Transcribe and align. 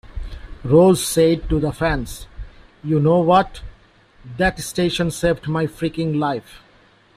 Rose 0.63 1.05
said 1.05 1.47
to 1.49 1.59
the 1.59 1.71
fans, 1.71 2.25
"You 2.83 2.99
know 2.99 3.19
what?!, 3.19 3.61
that 4.37 4.59
station 4.59 5.11
saved 5.11 5.47
my 5.47 5.67
freakin' 5.67 6.17
life. 6.19 6.63